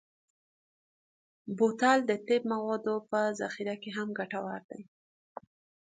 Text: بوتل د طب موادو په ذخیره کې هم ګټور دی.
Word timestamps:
بوتل 1.57 1.99
د 2.09 2.11
طب 2.27 2.41
موادو 2.53 2.95
په 3.09 3.19
ذخیره 3.39 3.75
کې 3.81 3.89
هم 3.97 4.07
ګټور 4.19 4.61
دی. 4.69 4.81